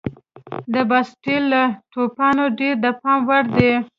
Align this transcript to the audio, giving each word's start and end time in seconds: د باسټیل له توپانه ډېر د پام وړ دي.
د 0.73 0.75
باسټیل 0.89 1.43
له 1.53 1.63
توپانه 1.93 2.45
ډېر 2.59 2.75
د 2.83 2.85
پام 3.01 3.19
وړ 3.29 3.43
دي. 3.57 3.71